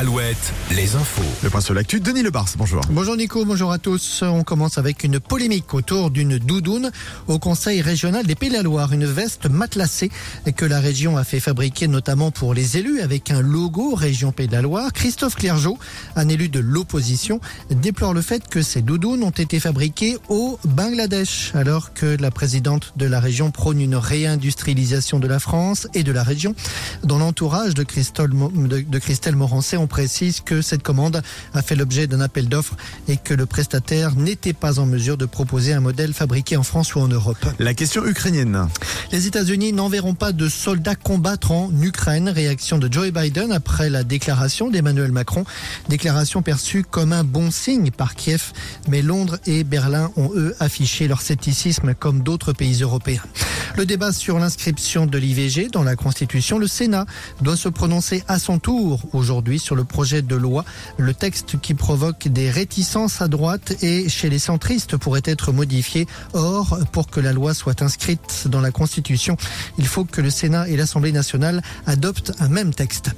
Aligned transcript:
Alouette, 0.00 0.54
les 0.70 0.96
infos. 0.96 1.20
Le 1.42 1.50
point 1.50 1.60
sur 1.60 1.74
l'actu, 1.74 2.00
Denis 2.00 2.22
Lebars, 2.22 2.48
bonjour. 2.56 2.80
Bonjour 2.88 3.18
Nico, 3.18 3.44
bonjour 3.44 3.70
à 3.70 3.76
tous. 3.76 4.22
On 4.22 4.44
commence 4.44 4.78
avec 4.78 5.04
une 5.04 5.20
polémique 5.20 5.74
autour 5.74 6.10
d'une 6.10 6.38
doudoune 6.38 6.90
au 7.28 7.38
Conseil 7.38 7.82
régional 7.82 8.24
des 8.24 8.34
Pays 8.34 8.48
de 8.48 8.54
la 8.54 8.62
Loire. 8.62 8.94
Une 8.94 9.04
veste 9.04 9.50
matelassée 9.50 10.10
que 10.56 10.64
la 10.64 10.80
région 10.80 11.18
a 11.18 11.24
fait 11.24 11.38
fabriquer 11.38 11.86
notamment 11.86 12.30
pour 12.30 12.54
les 12.54 12.78
élus 12.78 13.02
avec 13.02 13.30
un 13.30 13.42
logo 13.42 13.94
région 13.94 14.32
Pays 14.32 14.48
de 14.48 14.52
la 14.52 14.62
Loire. 14.62 14.90
Christophe 14.94 15.34
Clergeau, 15.34 15.78
un 16.16 16.30
élu 16.30 16.48
de 16.48 16.60
l'opposition, 16.60 17.38
déplore 17.68 18.14
le 18.14 18.22
fait 18.22 18.48
que 18.48 18.62
ces 18.62 18.80
doudounes 18.80 19.22
ont 19.22 19.28
été 19.28 19.60
fabriquées 19.60 20.16
au 20.30 20.58
Bangladesh 20.64 21.52
alors 21.54 21.92
que 21.92 22.16
la 22.18 22.30
présidente 22.30 22.94
de 22.96 23.04
la 23.04 23.20
région 23.20 23.50
prône 23.50 23.82
une 23.82 23.96
réindustrialisation 23.96 25.18
de 25.18 25.28
la 25.28 25.40
France 25.40 25.88
et 25.92 26.04
de 26.04 26.12
la 26.12 26.22
région. 26.22 26.54
Dans 27.04 27.18
l'entourage 27.18 27.74
de 27.74 27.82
Christelle, 27.82 28.30
de, 28.30 28.80
de 28.80 28.98
Christelle 28.98 29.36
Morancet, 29.36 29.76
on 29.76 29.89
précise 29.90 30.40
que 30.40 30.62
cette 30.62 30.82
commande 30.82 31.20
a 31.52 31.60
fait 31.60 31.76
l'objet 31.76 32.06
d'un 32.06 32.22
appel 32.22 32.48
d'offres 32.48 32.76
et 33.08 33.18
que 33.18 33.34
le 33.34 33.44
prestataire 33.44 34.14
n'était 34.16 34.54
pas 34.54 34.78
en 34.78 34.86
mesure 34.86 35.18
de 35.18 35.26
proposer 35.26 35.74
un 35.74 35.80
modèle 35.80 36.14
fabriqué 36.14 36.56
en 36.56 36.62
France 36.62 36.94
ou 36.94 37.00
en 37.00 37.08
Europe. 37.08 37.44
La 37.58 37.74
question 37.74 38.06
ukrainienne. 38.06 38.68
Les 39.12 39.26
États-Unis 39.26 39.74
n'enverront 39.74 40.14
pas 40.14 40.32
de 40.32 40.48
soldats 40.48 40.94
combattre 40.94 41.50
en 41.50 41.70
Ukraine. 41.82 42.28
Réaction 42.28 42.78
de 42.78 42.90
Joe 42.90 43.10
Biden 43.10 43.52
après 43.52 43.90
la 43.90 44.04
déclaration 44.04 44.70
d'Emmanuel 44.70 45.12
Macron. 45.12 45.44
Déclaration 45.88 46.40
perçue 46.40 46.84
comme 46.84 47.12
un 47.12 47.24
bon 47.24 47.50
signe 47.50 47.90
par 47.90 48.14
Kiev. 48.14 48.52
Mais 48.88 49.02
Londres 49.02 49.38
et 49.46 49.64
Berlin 49.64 50.10
ont 50.16 50.30
eux 50.34 50.54
affiché 50.60 51.08
leur 51.08 51.20
scepticisme 51.20 51.94
comme 51.94 52.22
d'autres 52.22 52.52
pays 52.52 52.82
européens. 52.82 53.22
Le 53.76 53.86
débat 53.86 54.12
sur 54.12 54.38
l'inscription 54.38 55.06
de 55.06 55.18
l'IVG 55.18 55.68
dans 55.68 55.82
la 55.82 55.96
Constitution, 55.96 56.58
le 56.58 56.66
Sénat 56.66 57.06
doit 57.40 57.56
se 57.56 57.68
prononcer 57.68 58.22
à 58.28 58.38
son 58.38 58.58
tour 58.58 59.00
aujourd'hui 59.12 59.58
sur 59.58 59.74
le 59.74 59.79
projet 59.84 60.22
de 60.22 60.36
loi. 60.36 60.64
Le 60.98 61.14
texte 61.14 61.60
qui 61.60 61.74
provoque 61.74 62.28
des 62.28 62.50
réticences 62.50 63.20
à 63.22 63.28
droite 63.28 63.82
et 63.82 64.08
chez 64.08 64.30
les 64.30 64.38
centristes 64.38 64.96
pourrait 64.96 65.22
être 65.24 65.52
modifié. 65.52 66.06
Or, 66.32 66.78
pour 66.92 67.08
que 67.08 67.20
la 67.20 67.32
loi 67.32 67.54
soit 67.54 67.82
inscrite 67.82 68.46
dans 68.46 68.60
la 68.60 68.70
Constitution, 68.70 69.36
il 69.78 69.86
faut 69.86 70.04
que 70.04 70.20
le 70.20 70.30
Sénat 70.30 70.68
et 70.68 70.76
l'Assemblée 70.76 71.12
nationale 71.12 71.62
adoptent 71.86 72.32
un 72.40 72.48
même 72.48 72.74
texte. 72.74 73.10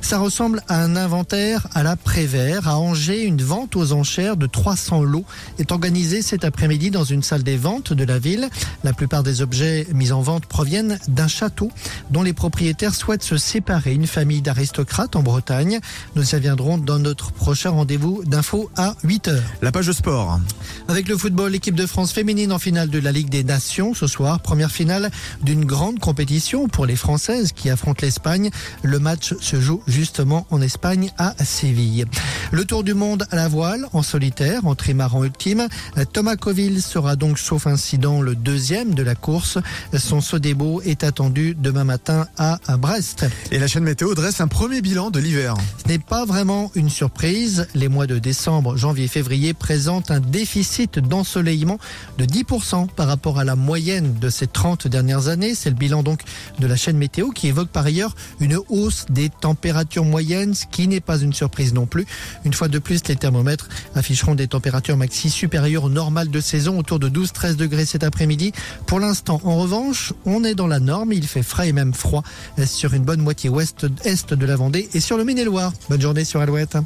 Ça 0.00 0.18
ressemble 0.18 0.62
à 0.68 0.82
un 0.82 0.96
inventaire 0.96 1.66
à 1.74 1.82
la 1.82 1.96
Prévert. 1.96 2.68
À 2.68 2.78
Angers, 2.78 3.24
une 3.24 3.42
vente 3.42 3.76
aux 3.76 3.92
enchères 3.92 4.36
de 4.36 4.46
300 4.46 5.02
lots 5.02 5.24
est 5.58 5.72
organisée 5.72 6.22
cet 6.22 6.44
après-midi 6.44 6.90
dans 6.90 7.04
une 7.04 7.22
salle 7.22 7.42
des 7.42 7.56
ventes 7.56 7.92
de 7.92 8.04
la 8.04 8.18
ville. 8.18 8.48
La 8.84 8.92
plupart 8.92 9.22
des 9.22 9.42
objets 9.42 9.86
mis 9.92 10.12
en 10.12 10.22
vente 10.22 10.46
proviennent 10.46 10.98
d'un 11.08 11.28
château 11.28 11.70
dont 12.10 12.22
les 12.22 12.32
propriétaires 12.32 12.94
souhaitent 12.94 13.22
se 13.22 13.36
séparer. 13.36 13.94
Une 13.94 14.06
famille 14.06 14.42
d'aristocrates 14.42 15.16
en 15.16 15.22
Bretagne. 15.22 15.80
Nous 16.16 16.30
y 16.30 16.34
reviendrons 16.34 16.78
dans 16.78 16.98
notre 16.98 17.32
prochain 17.32 17.70
rendez-vous 17.70 18.22
d'infos 18.24 18.70
à 18.76 18.94
8 19.04 19.28
heures. 19.28 19.42
La 19.62 19.72
page 19.72 19.86
de 19.86 19.92
sport. 19.92 20.40
Avec 20.88 21.08
le 21.08 21.16
football, 21.16 21.52
l'équipe 21.52 21.74
de 21.74 21.86
France 21.86 22.12
féminine 22.12 22.52
en 22.52 22.58
finale 22.58 22.88
de 22.88 22.98
la 22.98 23.12
Ligue 23.12 23.28
des 23.28 23.44
Nations 23.44 23.94
ce 23.94 24.06
soir. 24.06 24.40
Première 24.40 24.70
finale 24.70 25.10
d'une 25.42 25.64
grande 25.64 25.98
compétition 25.98 26.68
pour 26.68 26.86
les 26.86 26.96
Françaises 26.96 27.52
qui 27.52 27.70
affrontent 27.70 28.00
l'Espagne. 28.02 28.50
Le 28.82 28.98
match 28.98 29.34
se 29.40 29.60
joue 29.60 29.82
justement 29.86 30.46
en 30.50 30.62
Espagne 30.62 31.10
à 31.18 31.34
Séville. 31.44 32.06
Le 32.50 32.64
tour 32.64 32.84
du 32.84 32.94
monde 32.94 33.26
à 33.30 33.36
la 33.36 33.48
voile 33.48 33.86
en 33.92 34.02
solitaire 34.02 34.66
en 34.66 34.74
trimaran 34.74 35.24
ultime. 35.24 35.68
Thomas 36.12 36.36
Coville 36.36 36.82
sera 36.82 37.16
donc 37.16 37.38
sauf 37.38 37.66
incident 37.66 38.22
le 38.22 38.34
deuxième 38.34 38.94
de 38.94 39.02
la 39.02 39.14
course. 39.14 39.58
Son 39.96 40.20
Sodebo 40.20 40.80
est 40.82 41.04
attendu 41.04 41.54
demain 41.58 41.84
matin 41.84 42.26
à 42.38 42.58
Brest. 42.78 43.26
Et 43.50 43.58
la 43.58 43.66
chaîne 43.66 43.84
météo 43.84 44.14
dresse 44.14 44.40
un 44.40 44.48
premier 44.48 44.80
bilan 44.80 45.10
de 45.10 45.20
l'hiver. 45.20 45.54
Ce 45.86 45.97
pas 45.98 46.24
vraiment 46.24 46.70
une 46.74 46.90
surprise. 46.90 47.66
Les 47.74 47.88
mois 47.88 48.06
de 48.06 48.18
décembre, 48.18 48.76
janvier, 48.76 49.08
février 49.08 49.54
présentent 49.54 50.10
un 50.10 50.20
déficit 50.20 50.98
d'ensoleillement 50.98 51.78
de 52.18 52.24
10% 52.24 52.88
par 52.88 53.06
rapport 53.06 53.38
à 53.38 53.44
la 53.44 53.56
moyenne 53.56 54.14
de 54.18 54.28
ces 54.28 54.46
30 54.46 54.88
dernières 54.88 55.28
années. 55.28 55.54
C'est 55.54 55.70
le 55.70 55.76
bilan 55.76 56.02
donc 56.02 56.22
de 56.58 56.66
la 56.66 56.76
chaîne 56.76 56.96
météo 56.96 57.30
qui 57.30 57.48
évoque 57.48 57.68
par 57.68 57.86
ailleurs 57.86 58.14
une 58.40 58.58
hausse 58.68 59.06
des 59.10 59.28
températures 59.28 60.04
moyennes, 60.04 60.54
ce 60.54 60.66
qui 60.66 60.88
n'est 60.88 61.00
pas 61.00 61.18
une 61.18 61.32
surprise 61.32 61.74
non 61.74 61.86
plus. 61.86 62.06
Une 62.44 62.54
fois 62.54 62.68
de 62.68 62.78
plus, 62.78 63.06
les 63.08 63.16
thermomètres 63.16 63.68
afficheront 63.94 64.34
des 64.34 64.48
températures 64.48 64.96
maxi 64.96 65.30
supérieures 65.30 65.84
au 65.84 65.90
normal 65.90 66.30
de 66.30 66.40
saison, 66.40 66.78
autour 66.78 66.98
de 66.98 67.08
12-13 67.08 67.56
degrés 67.56 67.84
cet 67.84 68.04
après-midi. 68.04 68.52
Pour 68.86 69.00
l'instant, 69.00 69.40
en 69.44 69.58
revanche, 69.58 70.12
on 70.24 70.44
est 70.44 70.54
dans 70.54 70.66
la 70.66 70.80
norme. 70.80 71.12
Il 71.12 71.26
fait 71.26 71.42
frais 71.42 71.68
et 71.68 71.72
même 71.72 71.94
froid 71.94 72.22
sur 72.66 72.94
une 72.94 73.04
bonne 73.04 73.20
moitié 73.20 73.50
ouest-est 73.50 74.34
de 74.34 74.46
la 74.46 74.56
Vendée 74.56 74.88
et 74.94 75.00
sur 75.00 75.16
le 75.16 75.24
Maine-et-Loire. 75.24 75.72
Bonne 75.88 76.00
journée 76.00 76.24
sur 76.24 76.40
Alouette. 76.40 76.76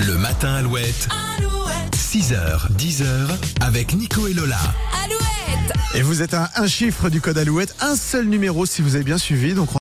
Le 0.00 0.16
matin 0.16 0.54
Alouette. 0.54 1.08
6h, 1.92 2.72
10h, 2.76 3.04
avec 3.60 3.94
Nico 3.94 4.26
et 4.26 4.34
Lola. 4.34 4.58
Et 5.94 6.02
vous 6.02 6.22
êtes 6.22 6.34
à 6.34 6.50
un 6.56 6.66
chiffre 6.66 7.10
du 7.10 7.20
code 7.20 7.38
Alouette, 7.38 7.74
un 7.80 7.94
seul 7.94 8.26
numéro 8.26 8.64
si 8.64 8.82
vous 8.82 8.94
avez 8.94 9.04
bien 9.04 9.18
suivi. 9.18 9.54
Donc 9.54 9.68